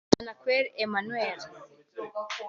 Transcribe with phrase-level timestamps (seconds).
[0.11, 1.39] Bwanakweli Emmanuel